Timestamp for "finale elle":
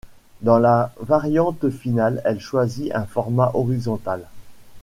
1.69-2.39